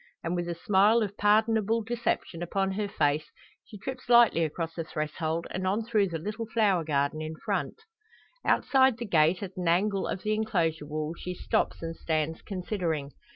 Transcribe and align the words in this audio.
And 0.23 0.35
with 0.35 0.49
a 0.49 0.55
smile 0.55 1.03
of 1.03 1.15
pardonable 1.15 1.83
deception 1.83 2.41
upon 2.41 2.71
her 2.71 2.87
face, 2.87 3.29
she 3.63 3.77
trips 3.77 4.09
lightly 4.09 4.43
across 4.43 4.73
the 4.73 4.83
threshold, 4.83 5.45
and 5.51 5.67
on 5.67 5.83
through 5.83 6.07
the 6.09 6.17
little 6.17 6.47
flower 6.47 6.83
garden 6.83 7.21
in 7.21 7.35
front. 7.35 7.83
Outside 8.43 8.97
the 8.97 9.05
gate, 9.05 9.43
at 9.43 9.55
an 9.57 9.67
angle 9.67 10.07
of 10.07 10.23
the 10.23 10.33
enclosure 10.33 10.87
wall, 10.87 11.13
she 11.15 11.35
stops, 11.35 11.83
and 11.83 11.95
stands 11.95 12.41
considering. 12.41 13.11